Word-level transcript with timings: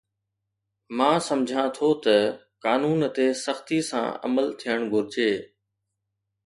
مان 0.97 1.15
سمجهان 1.27 1.67
ٿو 1.77 1.87
ته 2.03 2.15
قانون 2.65 2.99
تي 3.15 3.27
سختي 3.45 3.79
سان 3.89 4.05
عمل 4.25 4.47
ٿيڻ 4.61 4.79
گهرجي 4.91 5.31